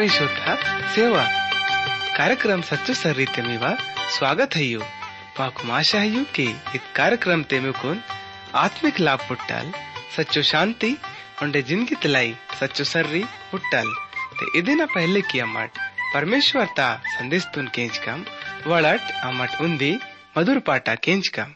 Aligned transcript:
ಪರಿಶುದ್ಧ 0.00 0.42
ಸೇವಾ 0.94 1.24
कार्यक्रम 2.18 2.60
सच्चो 2.68 2.92
सर 3.00 3.12
रीते 3.20 3.42
मीवा 3.46 3.70
स्वागत 4.16 4.54
है 4.58 4.64
यू 4.64 4.80
पाकुम 5.38 5.70
आशा 5.78 5.98
है 6.04 6.08
यू 6.08 6.22
कि 6.36 6.46
इत 6.76 6.84
कार्यक्रम 6.98 7.42
ते 7.50 7.58
में 7.64 7.72
कुन 7.80 7.98
आत्मिक 8.62 9.00
लाभ 9.06 9.26
पुट्टल 9.28 9.66
सच्चो 10.16 10.42
शांति 10.52 10.90
उंडे 11.42 11.62
जिंदगी 11.70 11.96
तलाई 12.04 12.30
सच्चो 12.60 12.84
सर्री 12.92 13.22
पुट्टल 13.50 13.92
ते 14.38 14.50
इदिना 14.60 14.86
पहले 14.96 15.20
की 15.30 15.44
अमट 15.48 15.82
परमेश्वर 16.14 16.72
ता 16.78 16.88
संदेश 17.18 17.46
तुन 17.54 17.68
केंच 17.76 17.98
कम 18.06 18.24
वड़ट 18.66 19.14
अमट 19.30 19.60
उंदी 19.66 19.92
मधुर 20.38 20.58
पाटा 20.70 20.94
केंच 21.06 21.28
कम 21.38 21.54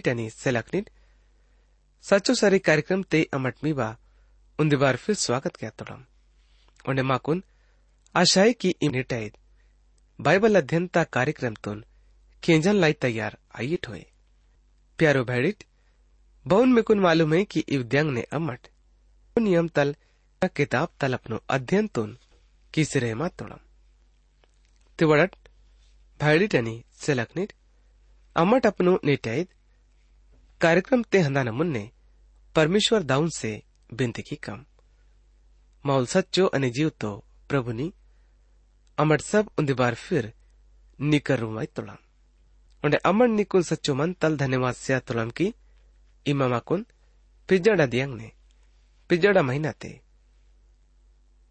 टनी 0.00 0.28
सेलकनिट 0.30 0.90
सचो 2.04 2.34
सरी 2.34 2.58
कार्यक्रम 2.60 3.02
ते 3.02 3.22
अमट 3.34 3.64
बा। 3.74 3.96
उन 4.58 4.76
बार 4.76 4.96
फिर 4.96 5.14
स्वागत 5.16 5.56
किया 5.56 5.70
तोड़म 5.70 6.04
उन्हें 6.84 7.04
माकुन, 7.04 7.42
आशाई 8.14 8.52
की 8.52 8.74
इमिटाइद 8.82 9.36
बाइबल 10.18 10.56
अध्ययन 10.56 10.86
ता 10.86 11.04
कार्यक्रम 11.06 11.54
तुन, 11.54 11.84
केंजन 12.42 12.74
लाई 12.74 12.92
तैयार 12.92 13.36
आइट 13.54 13.88
हुए। 13.88 14.04
प्यारो 14.98 15.24
भैडिट 15.24 15.64
बहुन 16.46 16.72
में 16.72 16.82
कुन 16.84 17.00
मालूम 17.00 17.34
है 17.34 17.44
कि 17.44 17.60
इवद्यंग 17.68 18.10
ने 18.10 18.22
अमट। 18.32 18.68
नियम 19.36 19.68
तल 19.68 19.94
किताब 20.42 20.88
तल 21.00 21.14
अपनो 21.14 21.40
अध्ययन 21.50 21.86
तुन 21.86 22.16
किसरे 22.74 23.14
मा 23.14 23.28
तोड़म 23.28 23.58
तिवड़ट 24.98 25.36
भैडिटनी 26.20 26.82
सेलकनिट 26.96 27.52
अमट 28.36 28.66
अपनो 28.66 28.98
नेटाइद 29.04 29.48
कार्यक्रम 30.60 31.02
ते 31.02 31.20
हंदाना 31.20 31.52
मुन्ने, 31.52 31.90
परमेश्वर 32.54 33.02
दाऊन 33.02 33.28
से 33.30 33.62
बिनती 33.94 34.22
की 34.22 34.36
कम। 34.36 34.64
मौल 35.86 36.06
सच्चो 36.06 36.46
अने 36.46 36.70
जीव 36.70 36.88
तो 37.00 37.24
प्रभु 37.48 37.72
नी 37.72 37.92
अमट 38.98 39.20
सब 39.20 39.50
उन्दी 39.58 39.72
बार 39.72 39.94
फिर 39.94 40.32
निकरुमाई 41.00 41.66
तुलम 41.66 41.96
उंडे 42.84 42.96
अमन 42.96 43.30
निकुन 43.30 43.62
सच्चो 43.62 43.94
मन 43.94 44.12
तल 44.12 44.36
धन्यवाद 44.36 44.74
सिया 44.74 44.98
तुलम 45.00 45.30
की 45.30 45.54
इमा 46.26 46.48
माकुन 46.48 46.86
पिजड़ा 47.48 47.86
दियंग 47.86 48.14
ने, 48.14 48.32
पिजड़ा 49.08 49.42
महीना 49.42 49.72
ते। 49.72 50.00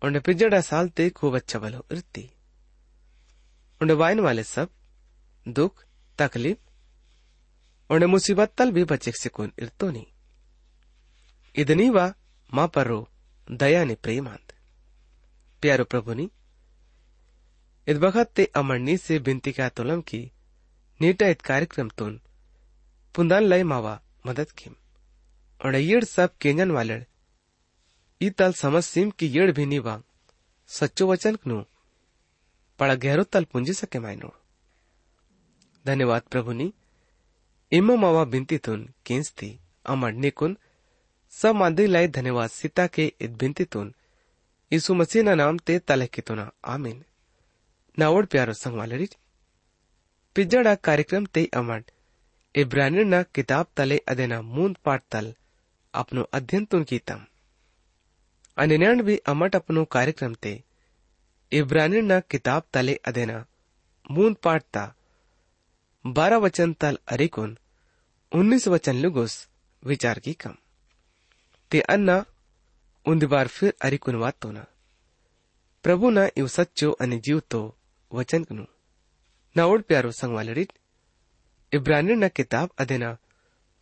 उंडे 0.01 0.19
पिजड़ा 0.19 0.61
साल 0.61 0.89
ते 0.89 1.09
खूब 1.09 1.35
अच्छा 1.35 1.59
बलो 1.59 1.85
इरती। 1.91 2.29
उंडे 3.81 3.93
वाइन 3.93 4.19
वाले 4.19 4.43
सब 4.43 4.69
दुख, 5.47 5.85
तकलीफ़ 6.17 6.66
उंडे 7.89 8.05
मुसीबत 8.05 8.53
तल 8.57 8.71
भी 8.71 8.83
बचे 8.83 9.11
सिकुन 9.11 9.51
इरतो 9.59 9.91
नहीं। 9.91 10.05
इदनी 11.55 11.89
वा 11.89 12.13
माँ 12.53 12.67
परो 12.67 13.09
दया 13.51 13.83
ने 13.83 13.95
प्रेमांत। 13.95 14.53
प्यारो 15.61 15.83
प्रभु 15.83 16.13
नी 16.13 16.31
id 17.89 17.97
बखत 17.97 18.31
ते 18.35 18.45
अमरनी 18.45 18.97
से 18.97 19.19
बिनती 19.19 19.51
का 19.51 19.69
तुलम 19.69 20.01
की, 20.01 20.31
नीटा 21.01 21.27
इत 21.27 21.41
कार्यक्रम 21.41 21.89
तुन, 21.89 22.21
पुंदान 23.15 23.43
लय 23.43 23.63
मावा 23.63 24.01
मदद 24.25 24.51
किम। 24.51 24.75
और 25.65 25.75
येड़ 25.75 26.03
सब 26.03 26.37
केंजन 26.37 26.71
वाले 26.71 27.05
ई 28.21 28.29
तल 28.29 28.53
समझ 28.53 28.83
सिम 28.83 29.09
की 29.09 29.27
येड़ 29.27 29.51
भी 29.51 29.65
नी 29.65 29.79
वांग 29.79 30.03
सच्चो 30.67 31.07
वचन 31.07 31.35
कनु, 31.35 31.63
पड़ा 32.79 32.95
गहरो 32.95 33.23
तल 33.23 33.43
पूंजी 33.43 33.73
सके 33.73 33.99
मायनो। 33.99 34.35
धन्यवाद 35.85 36.21
प्रभु 36.21 36.51
नी। 36.51 36.73
इमो 37.71 37.95
मावा 37.95 38.23
बिनतीतून 38.23 38.93
केंसती, 39.05 39.59
अमर 39.85 40.11
निकुन 40.11 40.57
सब 41.31 41.55
मंदिर 41.55 41.87
लाई 41.89 42.07
धन्यवाद 42.07 42.49
सीता 42.49 42.87
के 42.87 43.13
इत 43.21 43.31
बिनतीतून 43.31 43.93
यीशु 44.73 44.93
मसीह 44.93 45.23
ना 45.23 45.35
नाम 45.35 45.57
ते 45.57 45.79
तले 45.79 46.07
की 46.07 46.21
तुना 46.21 46.51
आमीन। 46.65 47.03
नावड़ 47.99 48.25
प्यारो 48.25 48.53
संगवालरी। 48.53 49.09
पिज्जड़ा 50.35 50.75
कार्यक्रम 50.75 51.25
ते 51.25 51.45
अमर। 51.53 51.83
इब्रानी 52.55 53.03
ना 53.03 53.23
किताब 53.23 53.65
तले 53.77 53.97
अदेना 53.97 54.41
मूंद 54.41 54.77
पाठ 54.85 55.03
तल, 55.11 55.35
अपनो 55.93 56.21
अध्ययन 56.21 56.65
तुन 56.65 56.83
की 56.83 56.99
तम 56.99 57.25
अनिन्यान 58.57 59.01
भी 59.01 59.17
अमर 59.17 59.55
अपनो 59.55 59.85
कार्यक्रम 59.85 60.33
ते। 60.33 60.63
इब्रानी 61.51 62.01
ना 62.01 62.19
किताब 62.19 62.63
तले 62.73 62.95
अदेना 62.95 63.45
मूंद 64.11 64.35
पाठ 64.35 64.63
ता। 64.73 64.93
बारह 66.13 66.37
वचन 66.37 66.73
तल 66.73 66.97
अरिकुन, 67.07 67.57
उन्नीस 68.31 68.67
वचन 68.67 68.95
लुगुस, 68.95 69.47
विचार 69.85 70.19
की 70.19 70.33
कम। 70.33 70.55
ते 71.71 71.81
अन्ना 71.81 72.25
उन 73.05 73.19
बार 73.19 73.47
फिर 73.47 73.73
अरिकुन 73.81 74.15
वातो 74.15 74.51
ना। 74.51 74.65
प्रभु 75.83 76.09
ना 76.09 76.29
इव 76.37 76.47
सच्चो 76.47 76.91
अने 76.91 77.17
जीव 77.17 77.39
तो 77.39 77.75
वचन 78.13 78.43
कनु। 78.43 78.65
ना 79.57 79.65
उड़ 79.65 79.81
प्यारो 79.81 80.11
संगवाल 80.11 80.49
रिट 80.49 80.73
इब्रानी 81.73 82.15
ना 82.15 82.27
किताब 82.27 82.69
अधेना 82.77 83.17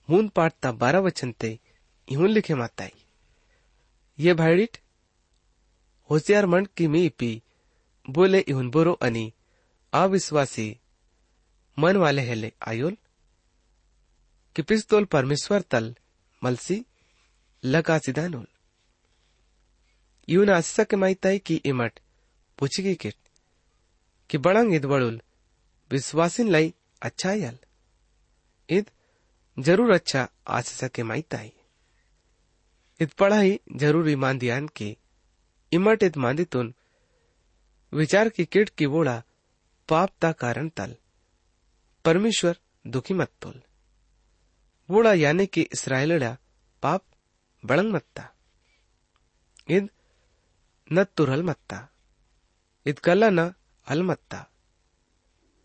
मून 0.10 0.28
पाठ 0.28 0.54
ता 0.54 0.72
बारह 0.72 1.00
वचन 1.00 1.32
ते 1.32 1.60
इहुन 2.12 2.30
लिखे 2.30 2.56
माताई। 2.56 2.94
ये 4.20 4.34
भाईट 4.34 4.78
होशियार 6.10 6.46
मन 6.46 6.66
की 6.66 6.88
मी 6.88 7.10
पी, 7.10 7.42
बोले 8.10 8.40
इहुन 8.40 8.70
बोरो 8.70 8.94
अनि 8.94 9.34
अविश्वासी 9.94 10.80
मन 11.78 11.98
वाले 11.98 12.22
हेले 12.22 12.52
आयोल। 12.68 12.98
कि 14.56 14.62
पिस्तोल 14.62 15.06
परमेश्वर, 15.06 15.62
तल, 15.62 15.96
मलसी 16.42 16.86
लगा 17.64 17.98
सिदानोल 18.00 18.48
यून 20.30 20.50
आसिसा 20.50 20.84
के 20.84 20.96
माइताई 20.96 21.40
की 21.40 21.56
इमट, 21.66 22.00
पूछी 22.60 22.84
की 22.84 22.96
किट, 22.96 23.16
कि 24.30 24.38
बड़ंग 24.38 24.74
इद 24.74 24.86
बड़ुल, 24.86 25.22
विश्वासिन 25.92 26.50
लाई 26.50 26.74
अच्छा 27.02 27.32
यल। 27.32 27.58
इद 28.70 28.90
ज़रूर 29.58 29.92
अच्छा 29.92 30.28
आस 30.48 30.70
सके 30.74 31.04
माइताई 31.04 31.52
इत 33.00 33.14
पढ़ाई 33.14 33.60
ज़रूर 33.76 34.10
ईमान 34.10 34.38
दियान 34.38 34.68
के, 34.68 34.96
इमट 35.72 36.04
इत 36.04 36.18
मांदितुन, 36.18 36.74
विचार 37.94 38.30
की 38.30 38.46
किट 38.46 38.70
की 38.70 38.86
वोड़ा 38.86 39.22
पाप 39.90 40.10
ता 40.22 40.32
कारण 40.32 40.70
तल। 40.70 40.96
परमेश्वर 42.06 42.58
दुखी 42.86 43.14
मत 43.14 43.32
तोल। 43.42 43.62
वोड़ा 44.90 45.14
यानी 45.14 45.46
कि 45.48 45.62
इसराइल 45.74 46.20
पाप 46.84 47.04
बड़ंग 47.64 47.94
मत्ता 47.94 48.30
इद 49.70 49.90
न 50.92 51.04
तुरल 51.18 51.44
मत्ता 51.44 51.78
इत 52.86 53.00
कला 53.00 53.30
न 53.30 53.54
अलमत्ता 53.88 54.46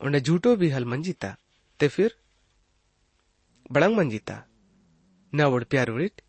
उन्हें 0.00 0.22
झूठो 0.22 0.54
भी 0.56 0.68
हल 0.70 0.84
मंजीता 0.84 1.36
ते 1.80 1.88
फिर 1.88 2.16
बड़ंग 3.72 3.96
मंजीता 3.96 4.42
न 5.32 5.44
वोड़ 5.44 5.64
प्यार 5.64 5.88
उड़िट 5.88 6.22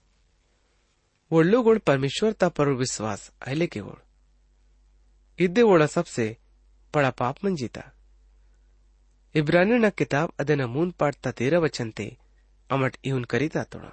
वोड़लो 1.31 1.62
गुण 1.63 1.80
परमेश्वर 1.80 2.34
ता 2.34 2.50
पर 2.50 2.69
विश्वास 2.75 3.31
अहले 3.42 3.68
के 3.68 3.81
वोड़। 3.81 4.00
इदे 5.40 5.62
वोड़ा 5.63 5.86
सबसे 5.88 6.38
बड़ा 6.94 7.12
पाप 7.12 7.46
मंजीता 7.46 7.84
मून 9.38 10.92
पाठता 10.92 11.31
तेरह 11.31 11.57
वचन 11.57 11.92
ते, 11.92 12.18
अमट 12.72 12.98
इहुन 13.06 13.24
करीता 13.24 13.63
तोड़ा। 13.63 13.89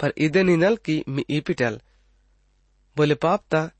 पर 0.00 0.12
इदे 0.18 0.42
निनल 0.42 0.76
की 0.76 1.04
मी 1.08 1.24
ईपिटल 1.30 1.80
बोले 2.96 3.14
पाप 3.14 3.44
ता 3.50 3.70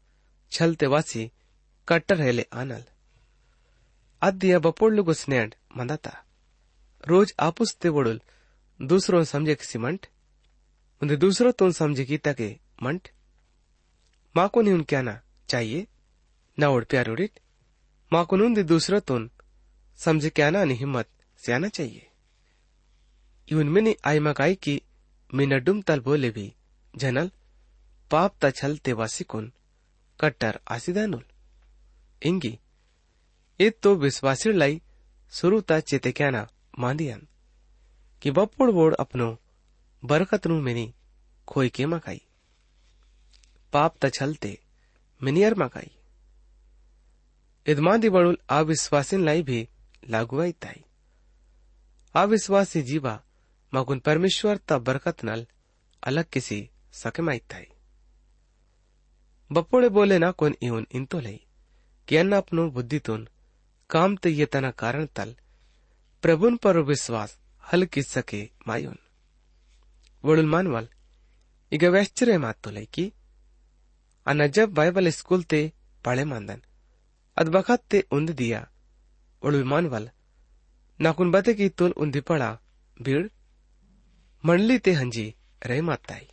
छलते 0.50 0.86
वासी 0.86 1.32
कट्टर 1.88 2.20
हेले 2.20 2.46
आनल। 2.52 2.84
अद्य 4.22 4.58
बपोळ्लुगु 4.58 5.12
स्नेड 5.12 5.54
मंदता। 5.76 6.24
रोज 7.08 7.34
आपुस्ते 7.40 7.88
वडुल, 7.88 8.20
दूसरो 8.82 9.24
समझे 9.24 9.54
किसी 9.54 9.78
मंट 9.78 10.06
उन्हें 11.02 11.18
दूसरो 11.18 11.52
तुम 11.52 11.70
समझे 11.70 12.04
की 12.04 12.18
तके 12.18 12.58
मंट। 12.82 13.08
माँ 14.36 14.48
को 14.48 14.62
नहीं 14.62 14.74
उन 14.74 14.82
क्या 14.82 15.02
ना 15.02 15.20
चाहिए? 15.48 15.86
ना 16.58 16.68
उड़ 16.68 16.84
प्यार 16.84 17.08
उड़िट 17.08 17.40
माँ 18.12 18.26
दूसरो 18.64 19.00
तुम 19.00 19.30
समझे 20.04 20.30
क्या 20.30 20.50
ना 20.50 20.62
हिम्मत 20.62 21.08
से 21.38 21.52
आना 21.52 21.68
चाहिए। 21.68 22.10
यून 23.52 23.68
मिनी 23.68 23.96
आई 24.04 24.18
मकाई 24.18 24.54
की 24.54 24.82
मिनडुम 25.34 25.82
तल 25.82 26.00
बोले 26.00 26.30
भी, 26.30 26.54
जनल, 26.96 27.30
पाप 28.10 28.34
तछलते 28.42 28.92
वासिकुन 28.92 29.52
कट्टर 30.20 30.60
आसिदानुल। 30.68 31.24
इंगी, 32.22 32.58
इतो 33.60 33.94
विश्वासीलाई 33.94 34.82
सुरुता 35.30 35.80
चेतेक्याना 35.80 36.48
मांदियन। 36.78 37.26
कि 38.22 38.30
बप्पुड़ 38.30 38.70
बोड़ 38.70 38.94
अपनो 38.94 39.38
बरकत 40.04 40.46
नु 40.46 40.60
मिनी 40.60 40.94
खोई 41.48 41.68
के 41.68 41.86
मकाई। 41.86 42.22
पाप 43.72 43.96
तछलते 44.02 44.58
मिनियर 45.22 45.54
मकाई। 45.54 45.90
इदमादी 47.66 48.08
बड़ुल 48.08 48.38
अविश्वासीन 48.48 49.24
लाई 49.24 49.42
भी 49.42 49.68
लागुआई 50.09 50.51
ताई 50.63 50.83
अविश्वासी 52.15 52.81
जीवा 52.89 53.15
मगुन 53.73 53.99
परमेश्वर 54.05 54.57
ता 54.67 54.77
बरकत 54.87 55.23
नल 55.23 55.45
अलग 56.03 56.29
किसी 56.33 56.59
सकमाई 57.01 57.39
ताई 57.51 57.65
बप्पोड़े 59.51 59.89
बोले 59.97 60.17
ना 60.19 60.31
कोन 60.39 60.55
इवन 60.63 60.85
इंतो 60.91 61.19
लई 61.19 61.39
ಎನ್ನಪ್ಪನು 62.07 62.63
ಬುದ್ಧಿತೋನ್ 62.75 63.25
ಕಾಮ್ತಯ್ಯತನ 63.89 64.67
ಕಾರಣತಲ್ 64.83 65.33
प्रभुन 66.23 66.53
पर 66.63 66.75
विश्वास 66.81 67.31
हल 67.63 67.81
किस 67.93 68.07
सके 68.13 68.39
मायुन 68.67 68.95
वडुल 70.23 70.47
मानवल 70.53 70.85
इग 71.71 71.83
वेश्चरे 71.95 72.37
मातुलय 72.45 72.85
की 72.95 73.05
अन 74.27 74.39
जब 74.55 74.73
बाइबल 74.79 75.09
स्कूल 75.17 75.43
ते 75.51 75.59
पढ़े 76.03 76.23
मांदन 76.31 76.61
अद 77.37 77.49
बखत 77.55 77.83
ते 77.91 77.99
उन्द 78.17 78.31
दिया 78.41 78.61
वडुल 79.41 79.63
मानवल 79.71 80.09
नाकुन 80.99 81.31
बते 81.31 81.53
की 81.53 81.69
तुल 81.79 81.91
उन्दी 82.03 82.21
पड़ा 82.29 82.49
भीड़ 82.97 83.27
मंडली 84.43 84.77
ते 84.85 84.93
हंजी 84.93 85.27
रहे 85.61 85.81
माताई 85.89 86.27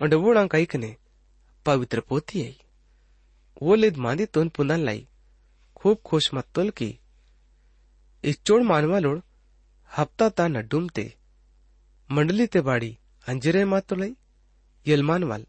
और 0.00 0.14
वोड़ा 0.22 0.46
कईकने 0.54 0.94
पवित्र 1.66 2.00
पोती 2.08 2.42
आई 2.44 2.56
ಓಲಿದ್ 3.64 3.98
ಮಾಂದಿತ್ತೊನ್ 4.04 4.54
ಪುನಲ್ಲೈ 4.56 4.98
खूब 5.78 5.98
खुश 6.08 6.24
मत्तोल 6.36 6.68
की 6.78 6.86
इच्चोड़ 8.24 8.62
मानवालोड़ 8.70 9.18
हफ्ता 9.90 10.26
ता 10.36 10.44
नड्डुम 10.54 10.84
ते 10.96 11.04
मंडली 12.10 12.46
ते 12.54 12.60
बाड़ी 12.68 12.88
अंजरे 13.26 13.62
मातोलई 13.72 14.12
यल 14.86 15.02
मानवाल 15.10 15.42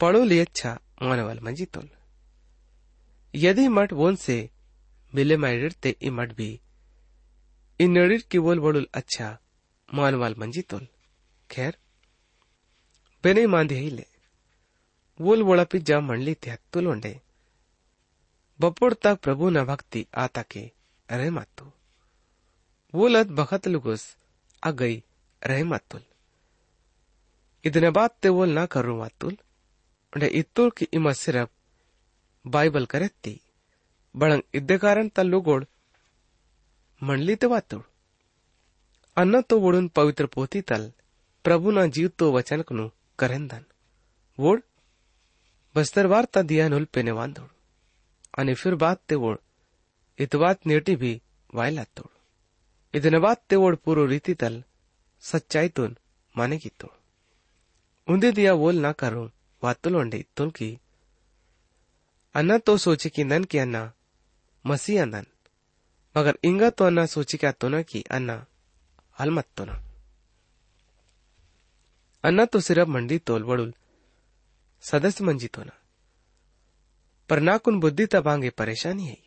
पड़ो 0.00 0.22
ले 0.30 0.38
अच्छा 0.44 0.70
मानवाल 1.08 1.38
मंजितोल 1.46 1.86
यदि 3.34 3.66
मठ 3.76 3.92
वोन 4.00 4.16
से 4.24 4.38
मिले 5.16 5.36
माइडर 5.36 5.72
ते 5.82 5.90
इ 6.02 6.10
मठ 6.10 6.32
भी 6.34 6.48
इन 7.80 7.98
नड़ीर 7.98 8.24
की 8.30 8.38
बोल 8.38 8.60
बड़ुल 8.60 8.86
अच्छा 8.94 9.36
मानवाल 9.88 10.34
मंजितोल 10.38 10.86
खैर 11.50 11.76
बेने 13.24 13.46
मांदी 13.46 13.74
ही 13.74 13.90
ले 13.90 14.06
वोल 15.20 15.42
वोड़ा 15.42 15.64
पिज्जा 15.64 16.00
मंडली 16.00 16.34
ते 16.34 16.50
हत्तुल 16.50 16.94
बपोड़ 18.60 18.92
तक 18.94 19.20
प्रभु 19.22 19.50
न 19.50 19.64
भक्ति 19.64 20.06
आता 20.16 20.42
के 20.50 20.70
रहे 21.08 21.30
मातु 21.30 21.70
वोलत 22.94 23.26
बखत 23.38 23.68
लुगुस 23.68 24.04
अगई 24.62 25.02
रहे 25.42 25.62
मातुल 25.64 26.02
ಇದನ್ನ 27.64 27.88
ಬಾತ್ತೆ 27.96 28.28
ಓಲ್ 28.38 28.52
ನಾ 28.58 28.62
ಕರು 28.74 28.94
ಮಾತುಲ್ 29.00 29.36
ಅಂಡೆ 30.12 30.28
ಇತ್ತುಲ್ 30.40 30.72
ಕಿ 30.78 30.86
ಇಮ 30.98 31.10
ಸಿರಪ್ 31.20 31.52
ಬಾಯ್ಬಲ್ 32.44 32.86
ಕರೆತ್ತಿ 32.92 33.34
ಬಳಂಗ್ 34.14 34.46
ಇದ್ದೆ 34.60 34.76
ಕಾರಣ 34.86 35.06
ತಲ್ಲುಗೋಡ್ 35.18 35.66
मंडली 37.02 37.34
ते 37.42 37.46
वातुड 37.46 37.80
अन्न 39.16 39.40
तो 39.48 39.54
वोडून 39.60 39.86
पवित्र 39.96 40.26
पोथी 40.34 40.60
तल 40.70 40.82
प्रभुना 41.44 41.82
जीव 41.94 42.08
तो 42.18 42.26
वचन 42.32 42.60
कनु 42.68 42.84
करेंदन 43.18 43.62
वोड 44.38 44.60
बस्तरवार 45.74 46.24
ता 46.34 46.42
दिया 46.50 46.66
नुल 46.68 46.84
पेने 46.94 47.12
वांदोड 47.18 47.48
आणि 48.38 48.54
फिर 48.60 48.74
बात 48.82 48.98
ते 49.08 49.14
वोड 49.22 49.38
इतवात 50.18 50.66
नेटी 50.66 50.94
भी 51.02 51.12
वायला 51.50 51.84
तोड 51.96 52.10
ಇದನ್ನ 52.94 53.18
ಬಾತ್ 53.24 53.42
ते 53.50 53.56
वोड 53.62 53.74
पूरो 53.84 54.02
रीति 54.12 54.34
तल 54.40 54.54
सच्चाई 55.22 55.68
तुन 55.76 55.90
माने 56.34 56.56
की 56.62 56.70
तोड 56.80 56.94
उन्दे 58.08 58.30
दिया 58.38 58.52
वोल 58.62 58.76
ना 58.86 58.92
करो 59.02 59.24
वातुल 59.62 59.94
वंडे 59.96 60.20
तुलकी 60.36 60.70
अन्न 62.34 62.58
तो 62.66 62.76
सोचे 62.84 63.08
कि 63.14 63.24
नन 63.24 63.44
की 63.50 63.58
अन्ना 63.64 63.82
मसीह 64.67 65.01
अंदन 65.01 65.25
मगर 66.15 66.37
इंगा 66.43 66.69
तो 66.69 66.85
अन्ना 66.85 67.05
सोची 67.05 67.37
क्या 67.37 67.51
तो 67.51 67.67
ना 67.69 67.81
की 67.81 68.03
अन्ना 68.11 68.35
हलमत 69.17 69.47
तो 69.57 69.65
ना 69.65 69.75
अन्ना 72.23 72.45
तो 72.45 72.59
सिर्फ़ 72.59 72.89
मंडी 72.89 73.17
तोल 73.27 73.43
वड़ुल 73.43 73.73
सदस्य 74.83 75.23
मंजी 75.23 75.47
तो 75.47 75.63
ना 75.63 75.73
पर 77.29 77.39
नाकुन 77.39 77.79
बुद्धि 77.79 78.05
तबांगे 78.05 78.49
परेशानी 78.57 79.05
है 79.05 79.17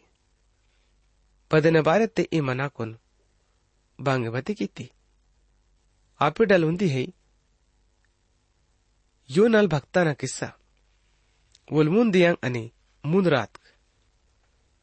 पदन 1.51 1.81
बारे 1.83 2.07
ते 2.07 2.29
ई 2.33 2.41
मनाकुन 2.41 2.97
बांगे 3.99 4.31
बती 4.31 4.55
की 4.55 4.67
थी 4.69 4.91
आपी 6.21 6.45
डल 6.45 6.65
उन्दी 6.65 6.89
है 6.89 7.07
यो 9.31 9.47
नल 9.49 9.67
भक्ताना 9.69 10.13
किस्सा 10.15 10.53
वोलमुन 11.69 12.11
दियांग 12.11 12.37
अनि 12.43 12.71
मुन 13.05 13.27
रात 13.29 13.59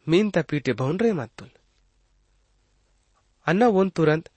मीन 0.08 0.30
पीटे 0.50 0.74
भवन 0.74 0.98
रे 1.00 1.12
मातुल 1.14 1.50
अन्ना 3.48 3.68
वोन 3.76 3.90
तुरंत 3.98 4.30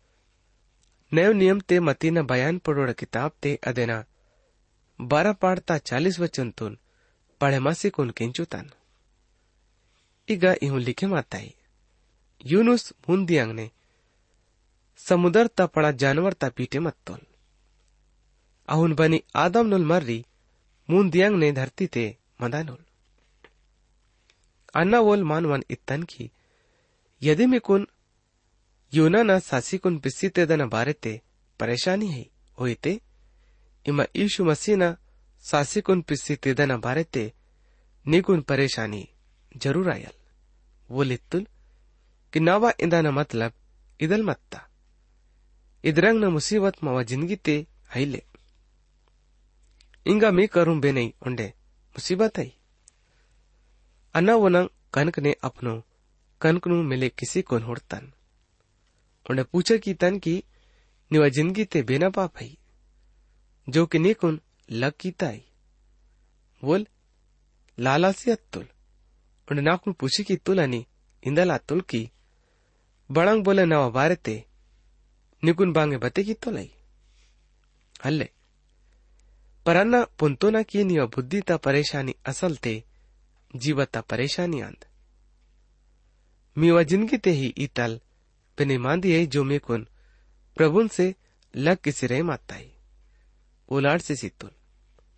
नयो 1.13 1.33
नियम 1.33 1.61
ते 1.69 1.79
मती 1.87 2.11
न 2.11 2.23
बयान 2.27 2.59
पड़ोड़ 2.67 2.91
किताब 3.01 3.33
ते 3.43 3.55
अदेना 3.71 4.05
बारह 4.99 5.33
पाड़ता 5.43 5.79
चालीस 5.91 6.19
वचन 6.21 6.51
तुन 6.59 6.77
पढ़े 7.41 7.59
मासी 7.67 7.91
कुन 7.97 8.11
किंचु 8.19 8.45
तन 8.53 8.71
इगा 10.29 10.55
इहु 10.63 10.79
लिखे 10.89 11.07
माताई 11.15 11.55
यूनुस 12.41 12.93
मुन 13.09 13.25
दियांग 13.27 13.53
ने 13.55 13.71
समुदर 15.01 15.47
ता 15.57 15.67
पड़ा 15.75 15.91
जानवर 16.03 16.33
ता 16.41 16.49
पीटे 16.57 16.79
मत 16.87 16.97
तोल 17.07 17.21
अहुन 18.69 18.95
बनी 18.95 19.23
आदम 19.45 19.67
नुल 19.67 19.85
मर्री 19.93 20.25
मून 20.89 21.11
दियांग 21.11 21.37
ने 21.39 21.53
धरती 21.53 21.87
ते 21.95 22.05
मदानुल 22.43 22.83
अन्ना 24.75 24.99
वोल 25.01 25.23
मानवन 25.25 25.63
इतन 25.71 26.03
की, 26.03 26.31
यदि 27.23 27.47
में 27.47 27.61
कुन 27.61 27.87
योना 28.93 29.23
न 29.23 29.39
सासी 29.41 29.79
कुन 29.79 29.99
पिस्सी 29.99 30.29
ते 30.29 30.47
दन 30.47 30.69
बारे 30.69 30.93
ते 30.95 31.21
परेशानी 31.61 32.09
है 32.09 32.25
होते 32.59 33.01
इमा 33.87 34.05
ईशु 34.17 34.45
मसीह 34.45 34.77
न 34.77 34.95
सासी 35.45 35.81
कुन 35.81 36.01
पिस्सी 36.03 36.37
ते 36.37 36.55
दन 36.55 36.77
बारे 36.81 37.05
ते 37.05 37.33
निकुन 38.07 38.41
परेशानी 38.43 39.09
ज़रूर 39.53 39.91
आयल। 39.91 40.15
वो 40.91 41.03
लित्तुल 41.03 41.47
कि 42.33 42.41
नावा 42.41 42.73
इंदा 42.81 43.01
न 43.01 43.09
मतलब 43.11 43.53
इदल 44.01 44.23
मत्ता। 44.23 44.67
इदरंग 45.85 46.25
न 46.25 46.29
मुसीबत 46.29 46.83
मावा 46.85 47.03
ज़िंदगी 47.03 47.37
ते 47.37 47.57
हाइले 47.89 48.23
इंगा 50.07 50.31
मी 50.31 50.47
करूँ 50.47 50.79
बे 50.81 50.93
नहीं 50.93 51.13
उंडे, 51.27 51.47
मुसीबत 51.97 52.39
आई। 52.39 52.53
अनवनंग 54.15 54.69
कनकने 54.95 55.35
अपनो 55.45 55.75
कनकनु 56.41 56.83
मिले 56.83 57.09
किसी 57.11 57.43
को 57.43 57.59
नोड़ 57.59 57.79
तन 57.91 58.11
उन्हें 59.27 59.45
पूछा 59.53 59.77
की 59.85 59.95
तन 60.03 60.19
की 60.19 60.35
निवा 61.11 61.29
ज़िंदगी 61.37 61.65
ते 61.73 61.83
बेना 61.83 62.09
पा 62.17 62.27
भई 62.37 62.57
जो 63.67 63.85
कि 63.87 63.99
निकुन 63.99 64.41
लग 64.73 64.93
की 65.01 65.11
ताई 65.21 65.43
बोल 66.63 66.87
लाला 67.79 68.13
से 68.13 68.31
अतुल 68.33 68.67
उन्हें 69.49 69.65
नाकुन 69.65 69.93
पूछी 70.01 70.25
की 70.25 70.37
तुल 70.37 70.63
अनी 70.63 70.85
इंदला 71.23 71.59
तुल 71.69 71.81
की 71.91 72.03
बड़ंग 73.11 73.45
बोले 73.45 73.65
नवा 73.67 73.89
बारते 73.97 74.37
निकुन 75.43 75.73
बांगे 75.73 75.97
बते 75.99 76.23
की 76.25 76.35
तो 76.35 76.51
लाई 76.51 76.71
हल्ले 78.05 78.29
परन्ना 79.67 80.05
पुंतोना 80.19 80.63
की 80.63 80.85
निवा 80.85 81.07
बुद्धि 81.17 81.41
ता 81.49 81.57
परेशानी 81.67 82.15
असल 82.27 82.57
ते 82.65 82.75
ಜೀವತ 83.54 83.98
परेशानी 84.12 84.60
आंद 84.62 84.82
मीवा 86.58 86.82
जिंदगी 86.84 87.18
ते 87.26 87.32
ही 87.32 87.48
इतल 87.66 88.00
पिने 88.58 88.78
मांदी 88.78 89.12
है 89.14 89.26
जो 89.28 89.44
मेकुन 89.44 89.86
प्रभुन 90.58 90.88
से 90.88 91.06
लग 91.54 91.78
किसी 91.84 92.08
रहे 92.08 92.24
माताई 92.30 92.68
ओलाड 93.70 94.02
से 94.02 94.16
सितुल 94.16 94.52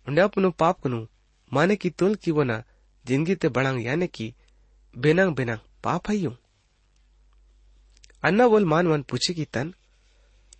उन्हें 0.06 0.24
अपनो 0.24 0.50
पाप 0.62 0.80
कुनु 0.82 1.00
माने 1.52 1.76
की 1.76 1.90
तुल 1.98 2.14
की 2.22 2.30
वना 2.30 2.62
जिंदगी 3.04 3.34
ते 3.42 3.48
बड़ांग 3.56 3.84
याने 3.86 4.06
की 4.16 4.26
बेनंग 4.94 5.34
बेनंग 5.36 5.66
पाप 5.84 6.10
है 6.10 6.16
यूं 6.16 6.34
अन्ना 8.22 8.48
बोल 8.48 8.64
मान 8.74 8.86
वन 8.86 9.02
पूछे 9.10 9.34
की 9.34 9.44
तन 9.54 9.74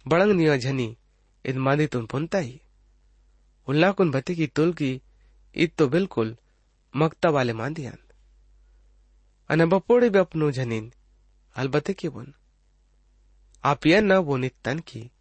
बड़ंग 0.07 0.33
निया 0.33 0.57
झनी 0.57 0.89
इन 1.45 1.59
मांदी 1.67 1.87
तुम 1.95 2.07
पुनता 2.07 2.39
ही 2.39 2.61
उल्लाकुन 3.69 4.11
भती 4.11 4.35
की 4.37 4.47
तुल 4.57 4.73
की 4.81 4.93
ईद 5.57 5.71
तो 5.79 5.89
बिल्कुल 5.89 6.37
මක්තබාලෙ 6.96 7.54
මන්දියන්. 7.54 8.00
අන 9.50 9.70
බපොඩි 9.70 10.10
බප්නු 10.10 10.52
ජනින් 10.52 10.94
අල්බතකිබුන්. 11.56 12.36
අපියන්න 13.64 14.12
වොනිත්තන් 14.20 14.80
की 14.80 15.12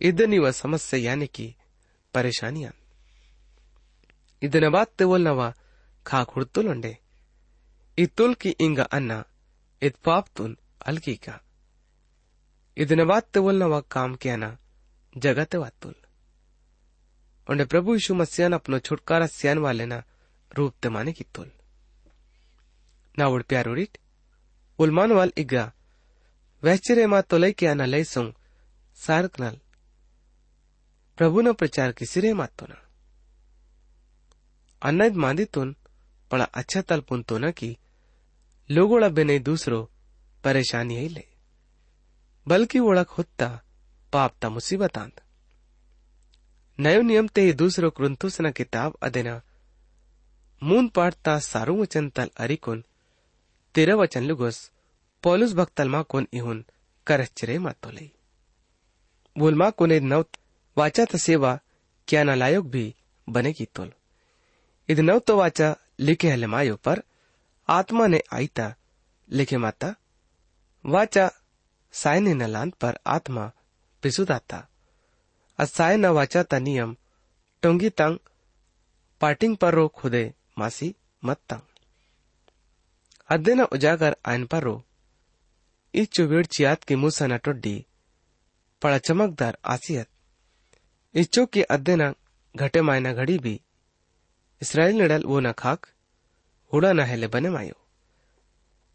इदनिव 0.00 0.50
समस्या 0.52 1.00
यानी 1.00 1.26
कि 1.26 1.54
परेशानियाँ। 2.14 2.72
इदन 4.42 4.70
बात 4.70 5.02
वोलनवा 5.02 5.54
खा 6.06 6.24
खुड़तुलुंडे 6.24 6.98
इतुल 7.98 8.34
की 8.34 8.50
इंगा 8.60 8.82
अन्ना 8.82 9.24
इत 9.82 9.96
पापतुन 9.96 10.56
अलगी 10.86 11.14
का। 11.14 11.40
इदन 12.76 13.04
बात 13.04 13.36
वोलनवा 13.36 13.80
काम 13.80 14.14
के 14.14 14.36
ना 14.36 14.58
जगत 15.16 15.54
वातुल 15.54 15.94
उन्हें 17.48 17.68
प्रभु 17.68 17.94
यीशु 17.94 18.14
मस्यान 18.14 18.52
अपनो 18.52 18.78
छुटकारा 18.78 19.26
सियान 19.26 19.58
वाले 19.58 19.86
ना 19.86 20.02
रूप 20.58 20.74
ते 20.82 20.88
माने 20.88 21.12
की 21.12 21.24
तुल। 21.24 21.50
ना 23.18 23.26
उड़ 23.26 23.42
प्यारो 23.42 23.74
रीट 23.74 23.98
उलमान 24.78 25.12
वाल 25.12 25.32
इगा 25.36 25.72
वैचरे 26.62 27.06
मा 27.06 27.20
तो 27.20 27.38
लई 27.38 27.52
के 27.52 27.66
आना 27.66 27.84
लई 27.84 28.04
सों 28.04 28.32
सारक 28.94 29.40
नल। 29.40 29.58
प्रभु 31.16 31.40
न 31.40 31.52
प्रचार 31.52 31.92
की 31.92 32.06
सिरे 32.06 32.34
मात 32.34 32.52
तो 32.58 32.66
ना 32.66 32.82
अन्नद 34.82 35.14
मांदी 35.14 35.44
तुन, 35.44 35.76
पड़ा 36.30 36.44
अच्छा 36.44 36.82
तल 36.82 37.00
पुन 37.00 37.22
तो 37.22 37.38
ना 37.38 37.50
की, 37.50 37.78
लोगोड़ा 38.70 39.08
बेने 39.08 39.38
दूसरो 39.38 39.90
परेशानी 40.44 40.96
ही 40.96 41.08
ले। 41.08 41.26
बल्कि 42.48 42.78
नयो 50.64 50.88
नियम 50.88 51.10
ते 51.10 51.30
मून 51.30 51.38
सारू 51.38 51.82
वचन 51.82 52.08
तल 52.08 52.30
अरिकुन, 52.36 52.84
तेरा 53.74 53.94
वचन 53.94 54.24
लुगोस, 54.24 54.70
पौलुस 55.22 55.52
भक्तल 55.52 55.88
मा 55.88 56.02
कोन 56.02 56.28
इहुन, 56.32 56.64
करच्चरे 57.06 57.58
मातोले। 57.58 58.10
बोल 59.38 59.54
मा 59.54 59.70
कोने 59.70 60.00
नव 60.00 60.24
वाचा 60.78 61.04
त 61.04 61.16
सेवा, 61.16 61.60
क्या 62.08 62.24
न 62.24 62.60
भी 62.60 62.94
बने 63.28 63.52
की 63.52 63.64
तोल 63.64 63.92
इद 64.88 65.00
नव 65.00 65.18
तो 65.18 65.36
वाचा 65.36 65.76
लिखे 66.00 66.30
हले 66.30 66.46
मायो 66.46 66.76
पर, 66.76 67.02
आत्मा 67.68 68.06
ने 68.06 68.22
आईता 68.32 68.74
लिखे 69.30 69.56
माता, 69.56 69.94
वाचा 70.86 71.30
साय 71.92 72.20
ने 72.20 72.46
लांत 72.46 72.74
पर 72.74 72.98
आत्मा 73.06 73.52
पिसुदाता। 74.02 74.68
असाय 75.58 75.96
न 75.96 76.06
वाचा 76.06 76.42
ता 76.42 76.58
नियम, 76.58 76.96
टोंगी 77.62 77.90
तंग, 77.90 78.18
पाटिंग 79.20 79.56
पर 79.56 79.74
रो 79.74 79.88
खुदे 79.88 80.34
मासी 80.56 80.94
मत 81.22 81.38
तंग 81.48 81.60
अद्दे 83.30 83.54
न 83.54 83.62
उजागर 83.72 84.16
पर। 84.46 84.62
रो 84.62 84.82
इस 85.94 86.08
चुवेड़ 86.10 86.44
चियात 86.46 86.84
की 86.84 86.94
मुसा 86.96 87.26
न 87.26 87.36
टोड्डी। 87.38 87.74
पड़ा 88.82 88.98
चमकदार 88.98 89.58
आसियत। 89.64 90.08
इच्छो 91.14 91.44
की 91.46 91.62
अद्दे 91.64 91.96
घटे 92.54 92.80
मायना 92.82 93.12
घड़ी 93.12 93.38
भी। 93.38 93.60
इसराइल 94.62 95.02
नडल 95.02 95.24
वो 95.24 95.40
न 95.40 95.52
खाक, 95.52 95.86
हुड़ा 96.72 96.92
न 96.92 97.00
हेले 97.00 97.26
बने 97.26 97.50
मायो। 97.50 97.76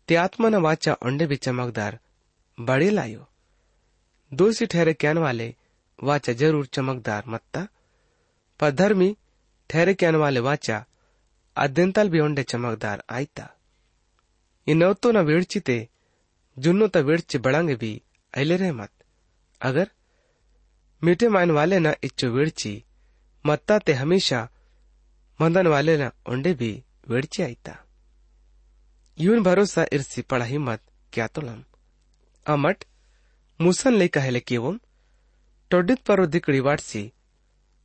ते 0.09 0.15
आत्मा 0.15 0.49
न 0.49 0.55
वाचा 0.55 0.93
अंडे 0.93 1.25
भी 1.25 1.35
चमकदार 1.35 1.99
बड़े 2.57 2.89
लायो। 2.89 3.27
दोषी 4.31 4.65
ठहरे 4.65 4.93
कहने 4.93 5.21
वाले 5.21 5.53
वाचा 5.99 6.33
ज़रूर 6.33 6.65
चमकदार 6.65 7.23
मत्ता। 7.27 7.67
पर 8.59 8.71
धर्मी 8.71 9.15
ठहरे 9.69 9.93
कहने 9.93 10.17
वाले 10.17 10.39
वाचा 10.39 10.85
ಅದ್ದಿಂತಲ್ 11.62 12.10
ಬಿ 12.12 12.20
ಒಂಡೆ 12.26 12.42
ಚಮಕ್ದಾರ್ 12.52 13.02
ಆಯ್ತಾ 13.16 13.46
ಇನ್ನವತ್ತು 14.66 15.08
ನ 15.16 15.20
ವೇಡ್ಚಿತೆ 15.30 15.78
जुन्नो 16.56 16.86
त 16.88 16.96
वेड़चे 17.08 17.38
बड़ांगे 17.38 17.74
भी 17.74 17.90
अले 18.34 18.56
रहे 18.56 18.72
मत 18.72 18.90
अगर 19.60 19.86
मीठे 21.02 21.28
मान 21.28 21.50
वाले 21.50 21.78
ना 21.78 21.92
इच्चो 22.04 22.28
वेड़ची 22.30 22.72
मत्ता 23.44 23.78
ते 23.86 23.92
हमेशा 23.92 24.40
मंदन 25.40 25.66
वाले 25.66 25.96
ना 25.96 26.10
ओंडे 26.32 26.52
भी 26.54 26.70
वेड़ची 27.08 27.42
आईता 27.42 27.74
यून 29.18 29.42
भरोसा 29.42 29.84
इर्सी 29.92 30.22
पड़ा 30.30 30.44
हिम्मत 30.44 30.80
क्या 31.12 31.26
तो 31.34 31.40
लम 31.42 31.62
अमट 32.46 32.84
मुसन 33.60 33.94
ले 33.94 34.08
कहले 34.16 34.40
केवम 34.40 34.78
टोडित 35.70 36.00
परो 36.08 36.26
दिकड़ी 36.34 36.60
वाटसी 36.68 37.02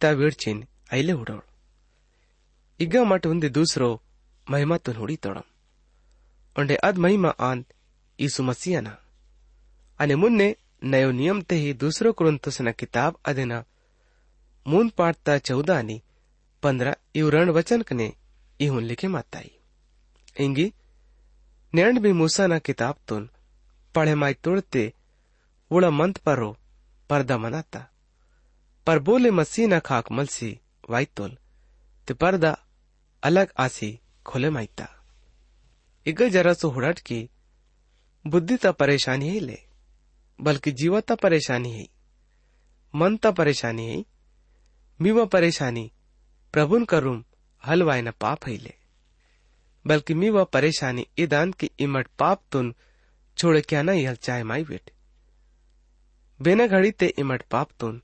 ता 0.02 0.12
वेड़चिन 0.22 0.66
अले 0.92 1.14
उड़ोड़ 1.14 1.42
इगा 2.83 3.03
मट 3.05 3.27
उन्दे 3.27 3.49
दूसरो 3.59 3.89
महिमा 4.47 4.77
तो 4.85 4.93
नोड़ी 4.93 5.17
तोड़म 5.25 5.43
उंडे 6.57 6.77
अद 6.89 6.99
महिमा 7.05 7.31
आन 7.49 7.65
ईसु 8.19 8.43
मसीह 8.43 8.81
ना 8.87 8.97
अने 10.01 10.15
मुन्ने 10.23 10.49
नयो 10.85 11.11
नियम 11.19 11.43
ते 11.49 11.57
ही 11.63 11.73
दूसरो 11.83 12.13
कुरंतस 12.19 12.61
न 12.61 12.73
किताब 12.81 13.19
अदेना 13.31 13.65
मून 14.67 14.89
पाठता 14.99 15.37
चौदह 15.49 15.83
नी 15.89 16.01
पंद्रह 16.63 17.21
इवरण 17.21 17.51
वचन 17.59 17.83
कने 17.89 18.13
इहुन 18.61 18.85
लिखे 18.85 19.09
माताई 19.09 19.51
इंगी 20.37 20.67
नैंड 21.73 21.99
भी 22.03 22.13
मूसा 22.13 22.47
ना 22.47 22.59
किताब 22.69 22.97
तुन 23.09 23.29
पढ़े 23.95 24.15
माई 24.23 24.35
तोड़ते 24.45 24.85
उड़ा 25.71 25.91
मंत 26.01 26.19
परो 26.27 26.51
पर्दा 27.11 27.39
मनाता 27.39 27.87
पर 28.87 28.99
बोले 29.07 29.31
मसीह 29.39 29.69
ना 29.69 29.79
खाक 29.89 30.13
मलसी 30.19 30.51
वाई 30.91 31.05
तुल 31.17 31.37
ते 32.09 32.15
पर्दा 32.23 32.57
अलग 33.23 33.53
आसी 33.59 34.01
खोले 34.27 34.51
माईता 34.51 34.89
इग 36.07 36.23
जरा 36.23 36.53
सो 36.53 36.69
हुड़ट 36.69 36.99
की, 36.99 37.31
बुद्धि 38.27 38.57
ता 38.57 38.73
परेशानी 38.73 39.29
है 39.29 39.41
ले, 39.41 39.59
बल्कि 40.41 40.73
जीवता 40.73 41.15
परेशानी 41.15 41.73
है। 41.73 41.87
मन 42.95 43.17
ता 43.17 43.31
परेशानी 43.31 43.87
है, 43.87 44.05
मीवा 45.01 45.25
परेशानी, 45.25 45.93
प्रभुन 46.53 46.85
करूम 46.85 47.25
हलवाय 47.67 48.03
न 48.03 48.11
पाप 48.11 48.47
है 48.47 48.57
ले। 48.57 48.75
बल्कि 49.87 50.15
मीवा 50.15 50.45
परेशानी 50.45 51.07
इदान 51.19 51.53
की 51.53 51.71
इमट 51.79 52.09
पाप 52.19 52.43
तुन 52.53 52.75
छोड़ 53.39 53.59
क्या 53.61 53.83
ना 53.83 54.15
चाहे 54.15 54.43
माई 54.43 54.65
बेट 54.65 54.91
बेना 56.41 56.67
घड़ी 56.67 56.91
ते 56.91 57.07
इमट 57.19 57.43
पाप 57.43 57.69
तुन 57.81 58.03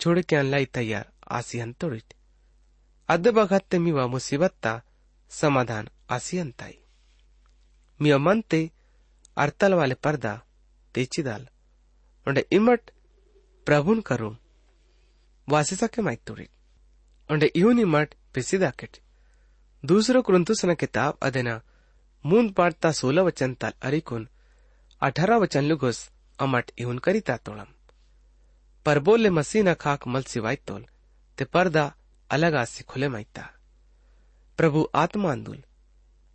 छोड़ 0.00 0.20
क्या 0.20 0.42
लाई 0.42 0.64
तैयार 0.66 1.12
आसी 1.30 1.58
हंतोड़िट। 1.58 2.14
अदबघात 3.08 3.74
मिवा 3.84 4.06
मुसीबत्ता 4.06 4.78
समाधान 5.30 5.88
आसियंताई 6.16 6.72
मिया 8.00 8.18
मनते 8.18 8.60
अर्थल 9.42 9.72
वाले 9.78 9.94
पर्दा 10.04 10.34
तेचिदाल 10.94 11.46
ओंडे 12.26 12.42
इमट 12.58 12.90
प्रभुन 13.66 14.00
करूँ 14.08 14.34
वासिसाके 15.48 16.02
माइक 16.02 16.20
तुड़ी 16.26 16.46
ओंडे 17.30 17.46
इवन 17.60 17.78
इमट 17.78 18.14
पिसिदाकेट 18.34 18.96
दूसरो 19.84 20.22
कुरुंतुसना 20.26 20.74
किताब 20.82 21.18
अदेना 21.28 21.60
मूंद 22.24 22.52
पाटता 22.58 22.90
सोलह 22.98 23.22
वचन 23.28 23.54
ताल 23.60 23.72
अरिकुन 23.88 24.28
अठारह 25.02 25.36
वचन 25.44 25.64
लुगोस 25.70 25.98
अमट 26.38 26.70
इवन 26.82 26.98
करिता 27.06 27.36
तोड़म 27.46 27.70
परबोले 28.86 29.30
मसीना 29.38 29.74
खाक 29.82 30.06
मल 30.12 30.22
सिवाय 30.32 30.56
ते 31.38 31.44
पर्दा 31.54 31.84
अलग 32.32 32.54
आज 32.54 32.66
से 32.66 32.84
खुले 32.84 33.08
मैता 33.08 33.42
प्रभु 34.58 34.86
आत्मान 34.94 35.42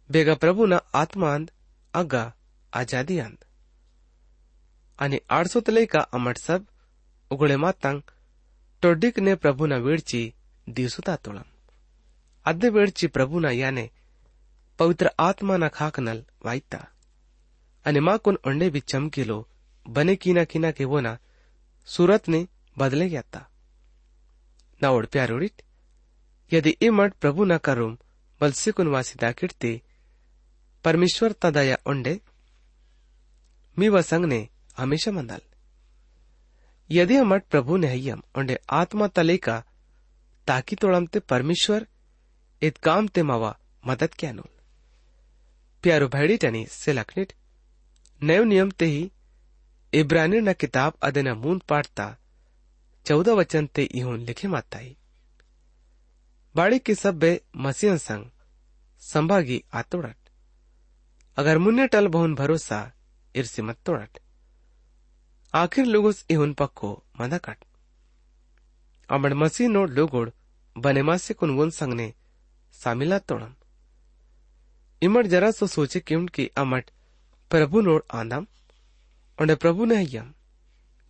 बेगा 0.09 0.35
प्रभु 0.35 0.65
न 0.65 0.77
आत्मान 0.95 1.47
अगा 1.93 2.21
आज़ादी 2.73 3.17
अंद। 3.19 3.45
आणि 4.99 5.19
आडसोतले 5.29 5.85
का 5.85 5.99
अमट 6.13 6.37
सब 6.37 6.65
उगळे 7.31 7.55
मातांग 7.55 8.01
टोडिक 8.83 9.19
ने 9.19 9.35
प्रभु 9.35 9.65
न 9.65 9.81
वेळची 9.81 10.21
दिसुता 10.67 11.15
तुळम 11.15 11.49
अद्य 12.45 12.69
वेळची 12.69 13.07
प्रभु 13.07 13.39
ना 13.39 13.51
पवित्र 14.79 15.09
आत्मा 15.19 15.57
न 15.57 15.67
खाकनल 15.73 16.21
वाईता 16.45 16.85
आणि 17.85 17.99
माकून 17.99 18.37
अंडे 18.45 18.69
भी 18.69 18.79
चमकिलो, 18.81 19.43
बने 19.85 20.15
किना 20.15 20.43
किना 20.43 20.71
के 20.71 20.85
वो 20.85 20.99
ना, 20.99 21.17
सूरत 21.87 22.27
ने 22.27 22.45
बदले 22.75 23.07
गया 23.09 23.47
ना 24.81 24.89
ओढ 24.89 25.05
प्यारोडीट 25.05 25.61
यदि 26.53 26.69
इमट 26.69 27.13
प्रभु 27.13 27.45
न 27.45 27.57
करूम 27.57 27.97
बलसिकुन 28.41 28.87
वासिदा 28.87 29.31
किटते 29.31 29.81
परमेश्वर 30.83 31.31
तदया 31.31 31.77
उंडे 31.85 32.21
मी 33.79 34.01
संग 34.01 34.25
ने 34.25 34.49
हमेशा 34.77 35.11
मंदल। 35.11 35.41
यदि 36.91 37.15
अमट 37.15 37.43
प्रभु 37.43 37.77
ने 37.77 37.87
हयम 37.87 38.21
उंडे 38.37 38.59
आत्मा 38.69 39.07
तलेका, 39.07 39.63
ताकि 40.47 40.75
तोड़मते 40.75 41.19
परमेश्वर 41.19 41.87
इत 42.61 42.77
काम 42.77 43.07
ते 43.07 43.23
मावा 43.23 43.57
मदद 43.87 44.13
क्या 44.13 44.31
नूल। 44.31 44.49
प्यारो 45.83 46.07
भैडी 46.07 46.37
टनी, 46.37 46.65
से 46.65 46.93
लखनिट, 46.93 47.33
नयो 48.23 48.43
नियम 48.43 48.71
ते 48.71 48.85
ही, 48.85 49.11
इब्रानी 49.93 50.39
न 50.39 50.53
किताब 50.53 50.93
अदना 51.01 51.35
मून 51.35 51.59
पाटता 51.59 52.17
चौदह 53.05 53.33
वचन 53.33 53.67
ते 53.67 53.83
इहोन 53.83 54.19
लिखे 54.19 54.47
माताई 54.47 54.97
ಬಾಳಿಕೆ 56.56 56.94
ಸಬ್ಬೆ 57.02 57.32
ಮಸಿಯನ್ 57.66 58.02
ಸಂಗ್ 58.08 58.28
ಸಂಭಾಗಿ 59.02 59.58
ಆತೋಡಟ್ 59.80 60.18
अगर 61.36 61.56
मुन्ने 61.58 61.84
टल 61.86 62.06
बहुन 62.08 62.34
भरोसा 62.34 62.78
इर्सी 63.34 63.62
मत 63.62 63.76
तोड़ट 63.86 64.18
आखिर 65.54 65.84
लोगोस 65.86 66.18
इहुन 66.30 66.52
पक्को 66.52 66.90
मदा 67.20 67.38
कट 67.38 67.60
अमड़ 69.08 69.32
मसी 69.34 69.66
नोड 69.68 69.90
लोगोड 69.90 70.32
बने 70.76 71.02
मासे 71.02 71.34
कुन 71.34 71.50
वुन 71.58 71.70
संगने 71.70 72.08
सामिला 72.74 73.18
तोड़म 73.28 73.54
इमड़ 75.02 75.26
जरा 75.26 75.50
सो 75.50 75.66
सोचे 75.68 76.00
कि 76.00 76.14
उनकी 76.14 76.46
अमट 76.56 76.90
प्रभु 77.50 77.80
नोड 77.80 78.02
आंदम 78.14 78.46
उन्हें 79.38 79.58
प्रभु 79.58 79.84
ने 79.84 80.00
यम 80.08 80.28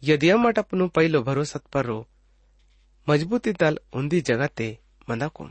यदि 0.02 0.28
अमट 0.30 0.58
अपनो 0.58 0.88
पहलो 0.96 1.22
भरोसत 1.22 1.66
पर 1.74 1.84
रो 1.84 1.98
मजबूती 3.06 3.52
तल 3.62 3.78
उन्दी 3.94 4.20
जगह 4.30 4.54
mandako 5.07 5.49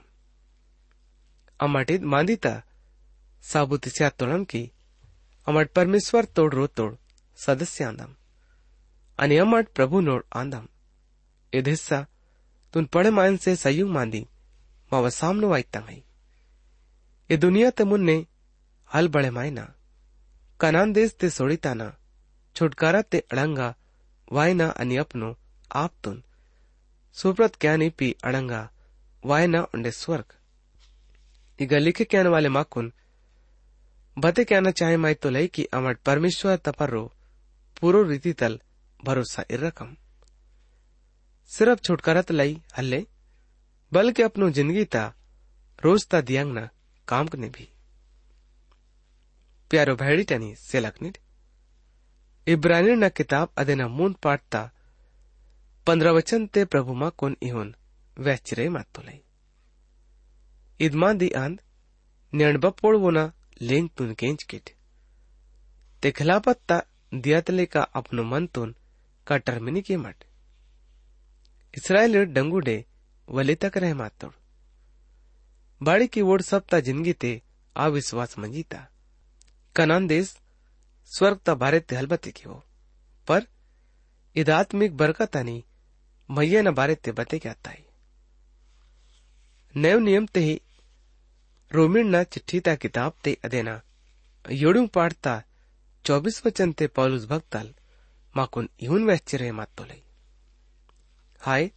amatid 1.60 2.02
mandita 2.04 2.54
sabutisi 3.44 4.02
attolamki 4.04 4.62
amat 5.46 5.68
parmeswar 5.74 6.24
tod 6.28 6.52
ro 6.52 6.66
tod 6.68 6.94
सदस्य 7.38 7.84
आंदम 7.84 8.12
आणि 9.18 9.36
अमाट 9.38 9.66
प्रभू 9.76 10.00
नोड 10.00 10.22
आंदम 10.32 10.64
एध 11.52 11.68
हिस्सा 11.68 12.00
तुन 12.74 12.84
पड़े 12.94 13.10
मायन 13.10 13.36
से 13.36 13.54
सयुग 13.56 13.90
मांदी 13.90 14.22
मावा 14.92 15.10
सामनो 15.10 15.56
ये 15.56 17.36
दुनिया 17.36 17.70
ते 17.70 17.84
मुन्ने 17.84 18.16
हल 18.90 19.08
बड़े 19.08 19.30
मायना 19.30 19.64
कनान 20.60 20.92
देश 20.92 21.14
ते 21.20 21.30
सोड़ीताना 21.30 21.88
छुटकारा 22.56 23.02
ते 23.02 23.18
अड़ंगा 23.32 23.74
वायना 24.32 24.68
अनि 24.80 24.96
अपनो 24.96 25.34
आप 25.76 25.92
तुन 26.04 26.22
सुप्रत 27.16 27.56
क्या 27.60 27.76
पी 27.98 28.14
अड़ंगा 28.24 28.62
वायना 29.25 29.61
उंडे 29.75 29.91
स्वर्ग 30.01 30.29
ಈಗ 31.59 31.73
ಲಿಖೆ 31.85 32.05
ಕ್ಯಾನ 32.11 32.27
ವಾಲೆ 32.33 32.49
ಮಾಕುನ್ 32.57 32.89
बते 34.17 34.43
कहना 34.49 34.71
चाहे 34.79 34.95
माई 35.03 35.15
तो 35.23 35.27
लई 35.35 35.47
कि 35.55 35.63
अमर 35.77 35.93
परमेश्वर 36.07 36.55
तपरो 36.67 37.01
पूरो 37.77 37.99
रीति 38.09 38.31
तल 38.39 38.53
भरोसा 38.99 39.41
इरकम 39.55 39.89
सिर्फ 41.51 41.77
छुटकारा 41.85 42.21
तो 42.29 42.33
लई 42.39 42.51
हल्ले 42.77 42.99
बल्कि 43.91 44.21
अपनो 44.27 44.49
जिंदगी 44.57 44.83
ता 44.95 45.03
रोज 45.79 46.05
ता 46.11 46.21
दियांग 46.29 46.51
ना 46.57 46.63
काम 47.07 47.27
करने 47.33 47.49
भी 47.57 47.65
प्यारो 49.71 49.95
भैडी 50.03 50.23
टनी 50.31 50.49
से 50.67 50.79
लखनिट 50.85 51.17
इब्रानी 52.47 52.95
न 53.03 53.09
किताब 53.19 53.53
अदेना 53.63 53.87
मून 53.97 54.13
पाटता 54.25 54.61
पंद्रह 55.87 56.17
वचन 56.19 56.47
ते 56.53 56.65
प्रभु 56.73 56.99
मा 57.03 57.09
कुन 57.21 57.37
इहुन 57.49 57.75
वैचिरे 58.16 58.68
मातोलई 58.68 59.18
इदमांदी 60.80 61.28
आंद 61.36 61.56
न्यणबपोळवोना 62.32 63.26
लेंग 63.60 63.88
तुन 63.98 64.12
केंच 64.18 64.44
किट 64.50 64.70
ते 66.02 66.10
खिलापत्ता 66.16 66.78
दियातले 67.12 67.64
का 67.66 67.82
अपनो 67.94 68.22
मन 68.22 68.46
तुन 68.54 68.74
का 69.26 69.36
टर्मिनी 69.46 69.80
के 69.82 69.96
मट 69.96 70.24
इसराइल 71.74 72.24
डंगुडे 72.34 72.78
वले 73.28 73.54
तक 73.62 73.76
रह 73.84 73.94
मातोड़ 73.94 74.32
बाड़ी 75.80 76.06
की 76.08 76.22
वोड 76.22 76.42
सप्ता 76.42 76.80
ज़िंदगी 76.80 77.12
ते 77.22 77.40
अविश्वास 77.76 78.38
मंजीता 78.38 78.86
कनान 79.76 80.06
देश 80.06 80.36
स्वर्ग 81.10 81.38
ता 81.46 81.54
बारे 81.62 81.80
ते 81.80 81.96
हलबती 81.96 82.30
की 82.36 82.48
हो 82.48 82.62
पर 83.28 83.46
इदात्मिक 84.36 84.96
बरकत 84.96 85.36
आणि 85.36 85.62
न 86.28 86.70
बारे 86.74 86.94
ते 87.04 87.12
बते 87.12 87.38
क्या 87.38 87.52
ताई 87.64 87.85
नव 89.75 89.99
नियम 89.99 90.25
ते 90.35 90.39
ही 90.39 90.57
रोमिणना 91.71 92.23
चिठ्ठी 92.23 92.59
त्या 92.65 92.75
किताब 92.75 93.11
ते 93.25 93.35
अदेना 93.43 93.77
योडू 94.45 94.85
पाडता 94.95 95.39
चौबीस 96.05 96.41
वचन 96.45 96.71
ते 96.79 96.87
पौलुस 96.95 97.25
भक्ताल 97.27 97.71
माकून 98.35 98.67
इहून 98.79 99.03
व्याचिरे 99.05 99.51
मातोलई 99.59 100.01
हाय 101.41 101.67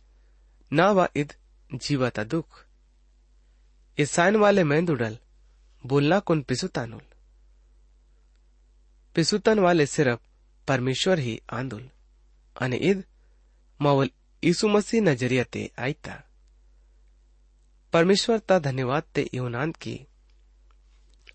नावा 0.72 1.06
इद 1.16 1.32
जीवता 1.70 2.24
दुख 2.34 2.62
ईसाइन 3.98 4.36
वाले 4.42 4.62
मेंदुडल 4.72 5.16
बोलना 5.84 6.18
कुन 6.26 6.42
पिसुतानुल 6.48 7.02
पिसुतन 9.16 9.58
वाले 9.58 9.86
सिर्फ 9.86 10.20
परमेश्वर 10.68 11.18
ही 11.18 11.38
आंदुल 11.52 11.88
અને 12.56 12.78
ઈદ 12.80 13.02
માવલ 13.80 14.08
ઈસુ 14.42 14.68
मसीह 14.68 15.00
नजरिया 15.02 15.44
ते 15.52 15.62
आईता 15.84 16.14
परमेश्वर 17.93 18.39
ता 18.39 18.59
धन्यवाद 18.59 19.03
ते 19.15 19.29
यूनान 19.33 19.71
की। 19.71 20.07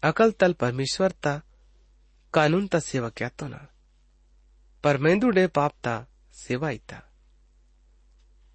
अकल 0.02 0.32
तल 0.32 0.52
परमेश्वर 0.52 1.10
ता, 1.10 1.42
कानून 2.34 2.66
ता 2.66 2.78
सेवा 2.78 3.08
क्या 3.08 3.28
तो 3.28 3.48
ना। 3.48 3.68
पर 4.84 4.98
मेंदू 4.98 5.30
डे 5.30 5.46
पाप 5.46 5.72
ता, 5.84 6.06
सेवा 6.32 6.70
इता 6.70 7.02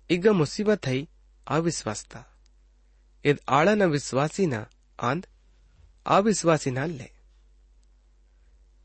इग 0.10 0.28
मुसीबत 0.28 0.88
है, 0.88 1.08
अविश्वास 1.48 2.06
ता। 2.06 2.26
इद 3.26 3.40
आड़ा 3.50 3.76
न 3.76 3.84
विश्वासी 3.84 4.48
ना, 4.48 4.70
आंद, 5.00 5.28
अविश्वासी 6.06 6.72
ना 6.72 6.86
ले। 6.86 7.12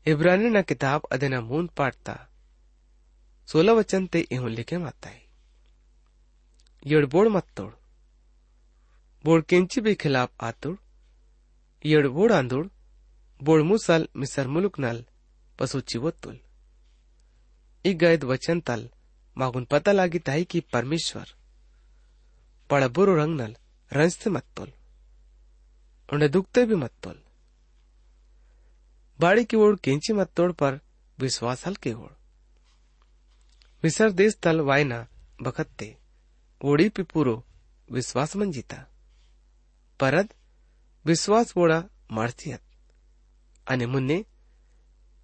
इब्रानी 0.07 0.49
न 0.49 0.61
किताब 0.61 1.01
अदना 1.11 1.41
मून 1.41 1.67
पाटता 1.67 2.27
सोलह 3.47 3.73
वचन 3.73 4.07
ते 4.07 4.19
इहूं 4.19 4.49
लिखे 4.49 4.77
माता 4.77 5.09
है। 5.09 5.25
यड़ 6.85 7.05
बोड़ 7.05 7.27
मत 7.29 7.43
तोड़। 7.57 7.73
बोड़ 9.25 9.41
केंची 9.41 9.81
भी 9.81 9.95
खिलाफ 9.95 10.31
आतुड़ 10.41 10.75
यड़ 11.85 12.07
बोड़ 12.07 12.33
आंदुड़ 12.33 12.67
बोड़ 13.43 13.61
मुसल 13.61 14.07
मिसर 14.15 14.47
मुलुक 14.47 14.79
नल 14.79 15.05
पशु 15.59 15.79
चिवोतुल 15.81 16.39
ई 17.85 17.93
गैद 17.93 18.23
वचन 18.23 18.59
तल, 18.59 18.89
मागुन 19.37 19.65
पता 19.65 19.91
लागी 19.91 20.19
ताई 20.19 20.43
की 20.43 20.59
परमेश्वर, 20.59 21.25
पड़ा 22.69 22.87
बुरो 22.87 23.15
रंग 23.15 23.41
नल 23.41 23.55
रंजते 23.93 24.29
मत 24.29 24.45
तोल, 24.55 24.71
उन्हें 26.13 26.31
दुखते 26.31 26.65
भी 26.65 26.75
मत 26.75 26.91
तोल। 27.03 27.19
बाड़ी 29.19 29.45
की 29.45 29.57
ओर 29.57 29.75
केंची 29.75 30.13
मत 30.13 30.31
तोड़ 30.35 30.51
पर 30.51 30.79
विश्वास 31.19 31.67
हल 31.67 31.75
के 31.75 31.93
ओर 31.93 32.17
मिसर 33.83 34.11
देश 34.11 34.37
तल 34.43 34.61
वायना 34.61 35.07
बखत्ते, 35.41 35.97
ओडी 36.61 36.89
पिपुरो 36.89 37.43
विश्वास 37.91 38.35
मंजिता। 38.35 38.85
परद 40.00 40.34
विश्वास 41.04 41.52
वोड़ा 41.56 41.78
मारथियत 42.12 42.60
અને 43.66 43.86
મુન્ને 43.94 44.18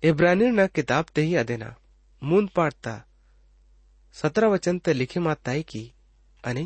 इब्रानियना 0.02 0.64
किताब 0.76 1.04
ते 1.14 1.22
ही 1.22 1.34
अदेना 1.42 1.68
मून 2.22 2.44
पाड़ता 2.56 2.92
सत्रह 4.14 4.48
वचन 4.48 4.78
ते 4.78 4.92
लिखे 4.92 5.20
माताई 5.20 5.62
की 5.70 5.80
अनि 6.44 6.64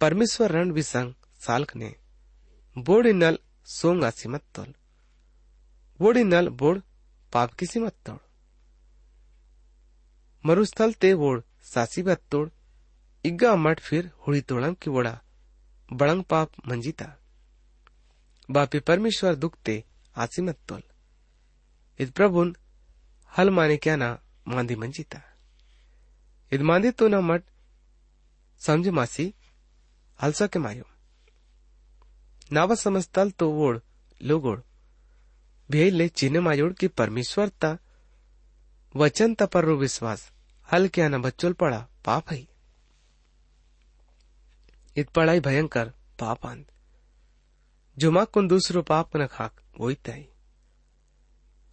परमेश्वर 0.00 0.52
रण 0.52 0.70
विसंग 0.78 1.14
साल्क 1.40 1.70
ने 1.76 1.90
बोड़ 2.76 3.06
नल 3.14 3.38
सोंग 3.68 4.04
आसी 4.04 4.28
मत 4.28 4.44
तोल 4.54 4.70
बोड़ 6.00 6.16
नल 6.32 6.48
बोड़ 6.62 6.76
पाप 7.32 7.54
किसी 7.60 7.80
मत 7.80 7.96
तोड़ 8.06 8.22
मरुस्थल 10.44 10.92
ते 11.02 11.12
वोड़ 11.22 11.38
सासी 11.72 12.02
बत्तोड़ 12.02 12.48
इग्गा 13.24 13.54
मठ 13.64 13.80
फिर 13.80 14.10
हुड़ी 14.26 14.40
तोड़म 14.50 14.74
की 14.82 14.90
वोड़ा 14.90 15.14
बड़ंग 15.93 16.23
पाप 16.23 16.51
मंजिता। 16.67 17.19
बापी 18.51 18.79
परमेश्वर 18.79 19.35
दुखते 19.35 19.83
आसी 20.15 20.41
मत 20.41 20.57
तोल। 20.67 20.83
इद 21.99 22.11
प्रभुन 22.11 22.55
हल 23.37 23.49
माने 23.49 23.77
क्या 23.77 23.95
ना 23.95 24.19
मांदी 24.47 24.75
मंजिता। 24.75 25.21
इद 26.51 26.61
मांदी 26.61 26.91
तो 26.91 27.07
ना 27.07 27.21
मठ 27.21 27.43
समझ 28.59 28.87
मासी 28.87 29.33
हलसा 30.21 30.47
के 30.47 30.59
मायो। 30.59 30.83
नावा 32.51 32.75
समस्तल 32.75 33.31
तो 33.31 33.51
वोड़, 33.51 33.79
लोगोड़। 34.23 34.59
भेले 35.71 36.09
चिन्ह 36.09 36.41
मायोड़ 36.41 36.73
की 36.73 36.87
परमेश्वरता, 36.87 37.77
वचन 38.95 39.35
तपरो 39.35 39.75
विश्वास, 39.75 40.31
हल 40.73 40.87
क्या 40.87 41.07
न 41.07 41.21
बच्चोल 41.21 41.53
पड़ा 41.53 41.87
पाप 42.05 42.31
है। 42.31 42.58
इत 44.99 45.09
पढ़ाई 45.09 45.39
भयंकर 45.39 45.89
पाप 46.19 46.45
अंत 46.45 46.67
जुमा 47.97 48.23
कुन 48.23 48.47
दूसरो 48.47 48.81
पाप 48.81 49.17
न 49.17 49.27
खाक 49.27 49.61
वही 49.79 49.95
तय 49.95 50.25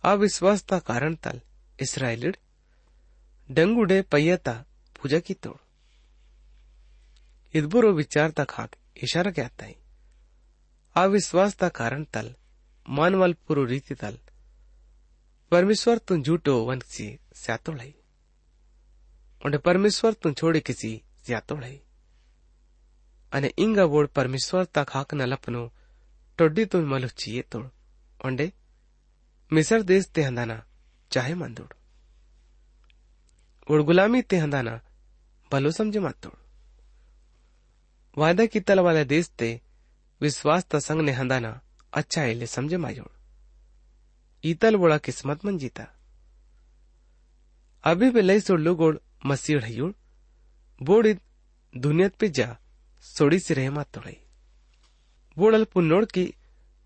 अविश्वासता 0.02 0.78
कारण 0.78 1.14
तल 1.14 1.40
इसराइलिड 1.82 2.36
डंगुडे 3.50 4.02
पय्यता 4.02 4.64
पूजा 4.96 5.18
की 5.18 5.34
तोड़। 5.34 5.56
इदबुरो 7.56 7.92
विचारता 7.92 8.44
खाक, 8.44 8.70
इशारा 9.02 9.30
क्या 9.30 9.48
तय 9.48 9.74
अविश्वासता 10.94 11.68
कारण 11.68 12.04
तल, 12.04 12.34
मानवल 12.88 13.32
पुरो 13.32 13.64
रीति 13.64 13.94
तल। 13.94 14.18
परमेश्वर 15.50 15.98
तुम 15.98 16.22
झूठो 16.22 16.64
वंशी 16.64 17.20
उन्हें 19.46 19.58
परमेश्वर 19.58 20.12
तुम 20.12 20.32
छोड़े 20.32 20.60
किसी 20.60 21.02
ज्यातोड़ई 21.26 21.80
અને 23.32 23.48
ઇંગબોળ 23.58 24.06
પરમેશ્વર 24.08 24.66
તા 24.74 24.84
ખાકના 24.84 25.26
લપનો 25.26 25.62
ટોડીતું 26.38 26.84
મલુચીએ 26.84 27.42
તોડ 27.44 27.66
ઓંડે 28.20 28.46
મિસર 29.50 29.80
દેશ 29.84 30.08
તે 30.14 30.20
હંદાના 30.28 30.62
ચાહે 31.10 31.34
મંદોડ 31.34 31.72
और 33.68 33.82
गुलामी 33.82 34.22
ते 34.22 34.36
हंदाना 34.36 34.80
भलो 35.50 35.70
समझ 35.70 35.96
मत 35.96 36.16
तोड़ 36.22 36.38
वायदा 38.16 38.46
की 38.46 38.60
वाले 38.78 39.04
देश 39.04 39.28
ते 39.38 39.48
विश्वास 40.20 40.66
तसंग 40.70 41.00
ने 41.00 41.12
हंदाना 41.12 41.60
अच्छा 41.92 42.24
इले 42.24 42.46
समझ 42.46 42.74
मायोड़ 42.76 43.12
ईतल 44.44 44.76
बोड़ा 44.76 44.98
किस्मत 44.98 45.44
मन 45.44 45.58
जीता 45.58 45.86
अभी 47.84 48.10
पे 48.10 48.22
लई 48.22 48.40
सोड़ 48.40 48.60
लोगोड़ 48.60 48.96
मसीह 49.26 49.58
ढयोड़ 49.58 49.92
बोड़ 50.80 51.06
दुनियत 51.74 52.14
पे 52.14 52.28
जा 52.28 52.48
सोड़ी 53.06 53.38
सी 53.40 53.54
रहे 53.54 53.70
मात 53.70 53.88
तोड़ई 53.94 54.16
बोड़ल 55.36 55.64
पुन्नोड़ 55.72 56.04
की 56.14 56.32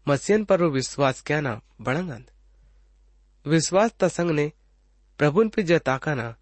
मसीयन 0.07 0.45
पर 0.45 0.63
विश्वास 0.77 1.21
क्या 1.27 1.41
ना 1.41 1.61
बड़ंगंद 1.81 2.31
विश्वास 3.47 3.95
तसंग 4.01 4.31
ने 4.31 4.51
प्रभुन 5.19 5.49
पे 5.55 5.63
जताका 5.71 6.15
ना 6.15 6.35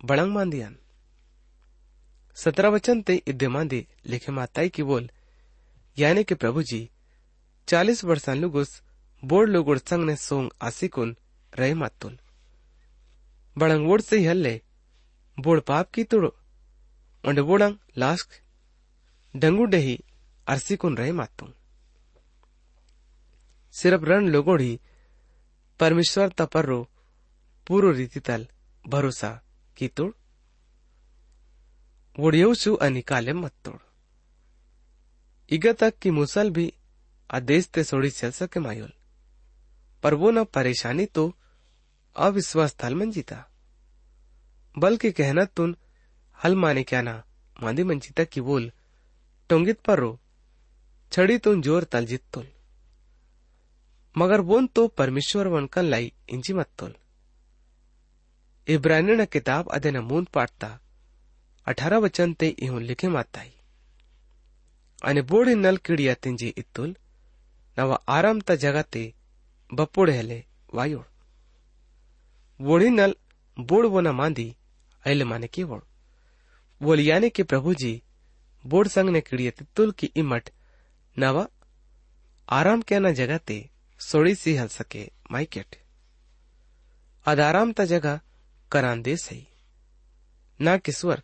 बड़ंग 0.00 0.32
मांदियान 0.34 0.76
सत्रह 2.36 2.68
वचन 2.70 3.02
ते 3.02 3.14
इद्य 3.28 3.48
मांदी 3.48 3.86
लिखे 4.06 4.32
माताई 4.32 4.68
की 4.74 4.82
बोल 4.90 5.08
यानी 5.96 6.24
कि 6.24 6.34
प्रभु 6.34 6.62
जी 6.70 6.88
चालीस 7.68 8.04
वर्षां 8.04 8.36
लुगुस 8.36 8.80
बोड़ 9.22 9.48
लोगुड़ 9.48 9.78
संग 9.78 10.04
ने 10.06 10.16
सोंग 10.16 10.50
आसिकुन 10.68 11.16
रहे 11.52 11.74
मातुल 11.74 12.18
बड़ंग 13.56 13.86
वोड़ 13.88 14.00
से 14.00 14.26
हल्ले 14.26 14.60
बोड़ 15.38 15.58
पाप 15.68 15.90
की 15.94 16.04
तुड़ो 16.04 16.34
उंड 17.24 17.40
बोड़ंग 17.50 17.76
लास्क 17.98 18.40
डंगू 19.36 19.66
ही 19.76 20.04
अरसिकुन 20.48 20.96
रहे 20.96 21.12
मातु। 21.12 21.52
सिर्फ़ 23.72 24.04
रण 24.04 24.28
लोगोड़ी 24.28 24.80
परमेश्वर 25.80 26.28
तपर्रो 26.28 26.88
पूरो 27.66 27.90
रीति 27.90 28.20
तल 28.20 28.48
भरोसा 28.88 29.42
की 29.76 29.88
तुड़। 29.88 30.12
वोड़ियोसु 32.18 32.74
अनिकाले 32.74 33.32
मत 33.32 33.52
तोड़। 33.64 33.78
इग 35.50 35.66
तक 35.66 35.98
की 35.98 36.10
मुसल 36.10 36.50
भी 36.50 36.72
आदेश 37.30 37.66
ते 37.66 37.84
सोड़ी 37.84 38.10
चल 38.10 38.30
सके 38.30 38.60
मायोल। 38.60 38.92
पर 40.02 40.14
वो 40.14 40.30
न 40.30 40.44
परेशानी 40.44 41.06
तो 41.06 41.34
अविश्वास 42.16 42.76
थल 42.84 42.94
मंजिता। 42.94 43.50
बल्कि 44.78 45.12
कहना 45.12 45.44
तुन 45.44 45.76
हल 46.44 46.56
माने 46.56 46.82
क्या 46.82 47.02
ना 47.02 47.24
मांदी 47.62 47.82
मंजिता 47.82 48.24
की 48.24 48.40
बोल 48.40 48.72
टोंगित 49.50 49.78
परो 49.86 50.08
छड़ी 51.12 51.36
तुन 51.44 51.62
ज़ोर 51.62 51.82
तल 51.82 51.90
तालजित्तोल 51.92 52.46
मगर 54.14 54.40
बोन 54.48 54.66
तो 54.74 54.86
परमेश्वर 54.98 55.46
वणकन 55.48 55.84
लाई 55.84 56.12
इंजी 56.32 56.52
मत्तोल 56.54 56.92
इब्रानिण 58.68 59.24
किताब 59.26 59.68
अदे 59.74 59.90
न 59.90 59.96
नमून 59.96 60.24
पाटता 60.34 60.68
अठारह 61.66 61.98
वचन 61.98 62.32
ते 62.40 62.48
इहों 62.58 62.80
लिखे 62.82 63.08
माताई। 63.08 63.50
अने 65.02 65.22
बोड़ी 65.22 65.54
नल 65.54 65.76
किड़िया 65.76 66.14
तिंजी 66.16 66.48
इतुल 66.58 66.94
नवा 67.76 67.96
आराम 68.08 68.40
ता 68.40 68.54
जगते 68.56 69.02
बपुड़ 69.70 70.08
हेले 70.10 70.38
वायोड़। 70.74 71.06
बोड़ी 72.60 72.88
नल 72.90 73.14
बोड़ 73.56 73.86
वो 73.86 74.00
न 74.00 74.08
मांदी, 74.12 74.48
अहले 75.04 75.24
माने 75.24 75.46
की 75.48 75.62
वोड़ 75.64 75.82
बोलियाने 76.80 77.28
के 77.30 77.42
प्रभु 77.44 77.74
जी 77.74 77.92
बोर्ड 78.66 78.88
संघ 78.88 79.10
ने 79.10 79.20
किड़िए 79.20 79.50
तितुल 79.50 79.92
की 79.92 80.06
इमट। 80.06 80.50
नवा, 81.18 81.48
आराम 82.48 82.82
कहना 82.82 83.10
जगह 83.10 83.38
ते 83.38 83.70
सोड़ी 83.98 84.34
सी 84.34 84.56
हल 84.56 84.68
सके 84.68 85.10
माइकेट। 85.30 85.76
अदाराम 87.26 87.72
ता 87.72 87.84
जगह 87.84 88.20
करांदे 88.72 89.16
सही। 89.16 89.48
ना 90.60 90.78
स्वर्ग। 90.90 91.22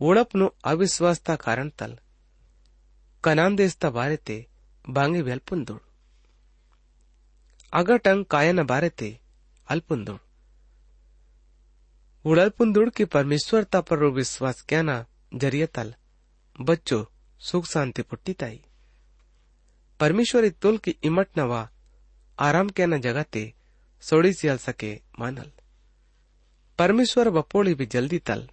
उड़प 0.00 0.36
नो 0.36 0.56
अविश्वासता 0.64 1.36
कारण 1.36 1.68
तल। 1.68 1.98
कनान 3.24 3.56
बारे 3.84 4.16
ते 4.16 4.46
बांगे 4.88 5.22
भी 5.22 5.30
अल्पुंदुर 5.30 5.80
अगर 7.72 7.96
टंग 7.96 8.24
कायन 8.24 8.62
बारे 8.62 8.88
ते 8.88 9.20
अल्पुंदुर 9.68 10.20
उड़ 12.24 12.40
अल्पुंदुर 12.40 12.90
की 12.90 13.04
परमेश्वरता 13.04 13.80
पर 13.80 14.04
विश्वास 14.04 14.62
कहना 14.62 15.06
ज़रिए 15.34 15.66
तल। 15.66 15.94
बच्चों, 16.60 17.04
सुख 17.40 17.64
शांति 17.66 18.02
पुट्टी 18.02 18.32
ताई। 18.32 18.60
परमेश्वर 20.00 20.48
तुल 20.48 20.78
की 20.78 20.90
इमट 20.90 21.28
नवा 21.38 21.68
आराम 22.38 22.68
के 22.68 22.86
न 22.86 23.00
जगते, 23.00 23.54
सोड़ी 24.00 24.32
सियाल 24.32 24.58
सके 24.58 25.00
मानल। 25.20 25.50
परमेश्वर 26.78 27.30
बपोली 27.30 27.74
भी 27.74 27.86
जल्दी 27.86 28.18
तल। 28.18 28.48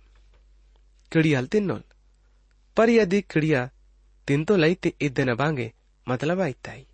किड़ियाल 1.11 1.47
तिन्नोल 1.47 1.83
पर 2.77 2.89
यदि 2.89 3.21
किड़िया 3.21 3.69
तीन 4.27 4.45
तो 4.45 4.55
लाइते 4.55 4.93
ईद 5.01 5.19
न 5.19 5.35
बांगे 5.35 5.73
मतलब 6.09 6.41
आईताई 6.41 6.85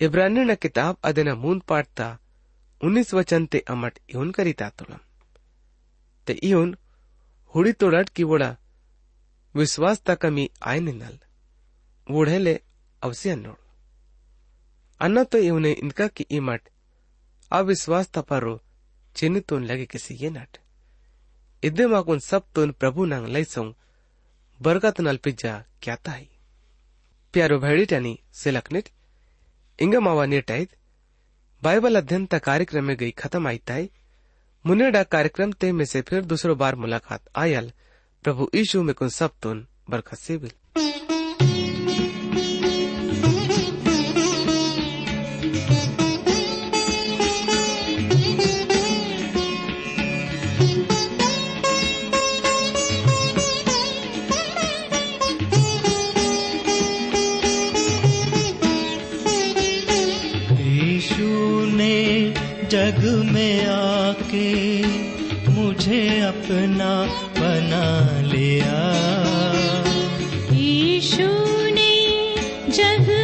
इब्रानी 0.00 0.40
न 0.40 0.54
किताब 0.54 0.96
अदेन 1.04 1.32
मूंद 1.32 1.62
पाटता 1.62 2.18
उन्नीस 2.84 3.14
वचन 3.14 3.46
ते 3.46 3.58
अमट 3.58 3.98
इन 4.10 4.30
करीता 4.30 4.68
तुलम। 4.68 4.98
ते 6.26 6.32
इन 6.32 6.76
हुड़ी 7.54 7.72
तोड़ 7.72 8.04
की 8.04 8.22
वोड़ा 8.22 8.56
निनल 9.54 11.18
वोढ़ेले 12.06 12.54
अवसे 13.02 13.30
अन्नोड़ 13.30 13.56
अन्ना 15.00 15.22
तो 15.24 15.38
इवने 15.38 15.72
इनका 15.72 16.06
की 16.16 16.26
इमट 16.38 16.68
अविश्वास 17.50 18.08
परो 18.30 18.60
चिन्ह 19.16 19.40
तो 19.48 19.58
लगे 19.60 19.86
किसी 19.86 20.14
ये 20.22 20.30
नट 20.30 20.58
इद्दे 21.62 21.86
माकुन 21.86 22.18
सब 22.20 22.42
तुन 22.54 22.70
प्रभु 22.80 23.04
नंग 23.06 23.26
लैसों 23.36 23.66
बरगत 24.60 25.00
नल्पिज्जा 25.00 25.52
क्या 25.82 25.96
ताई 26.06 26.28
प्यारो 27.34 27.58
भैडी 27.58 27.84
टनी 27.92 28.18
सिलकनिट 28.42 28.88
इंग 29.78 29.94
मावा 30.06 30.26
नेटाइद 30.26 30.68
बाइबल 31.62 31.96
अध्ययन 32.00 32.26
ता 32.26 32.38
कार्यक्रम 32.48 32.84
में 32.84 32.96
गई 32.96 33.10
खत्म 33.18 33.48
आई 33.48 33.58
ताई 33.66 33.90
मुनेडा 34.64 35.02
कार्यक्रम 35.14 35.52
ते 35.60 35.72
में 35.78 35.84
से 35.84 36.00
फिर 36.10 36.24
दूसरो 36.32 36.54
बार 36.62 36.74
मुलाकात 36.84 37.22
आयल 37.36 37.72
प्रभु 38.24 38.48
यीशु 38.54 38.82
में 38.82 38.94
कुन 38.94 39.08
सब 39.20 39.30
तुन 39.42 39.66
बरकत 39.90 40.18
से 40.18 40.36
बिल 40.38 40.50
जग 62.74 63.04
में 63.32 63.66
आके 63.66 65.23
मुझे 65.54 66.20
अपना 66.20 66.92
बना 67.38 67.86
लिया। 68.22 68.80
यीशु 70.52 71.28
ने 71.76 71.92
जग 72.68 73.23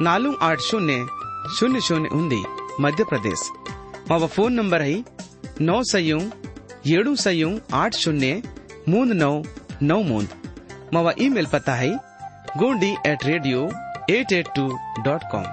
నాలుగు 0.00 0.36
ఆరు 0.42 0.60
శూన్య 0.60 0.94
శూన్య 1.58 1.80
శూన్య 1.80 2.08
ఉంది 2.12 2.40
మధ్యప్రదేశ్ 2.80 3.44
మా 4.10 4.16
ఫోన్ 4.26 4.56
నంబర్ 4.56 4.82
అయి 4.82 5.04
नौ 5.60 5.82
सयू 5.84 6.16
एड़ू 6.96 7.14
सयू 7.16 7.48
आठ 7.72 7.94
शून्य 7.94 8.30
मूंद 8.88 9.12
नौ 9.12 9.42
नौ 9.82 9.98
मूंद 10.02 10.28
मवा 10.94 11.12
ईमेल 11.18 11.46
पता 11.46 11.74
है, 11.74 11.90
Gondi 12.58 12.90
at 13.06 13.24
radio 13.24 13.60
eight 14.10 14.32
eight 14.32 14.48
two 14.56 14.64
dot 15.04 15.22
com 15.32 15.46